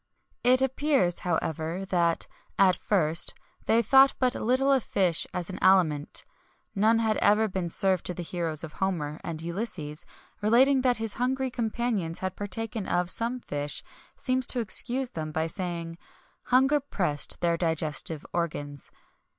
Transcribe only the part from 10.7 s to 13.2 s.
that his hungry companions had partaken of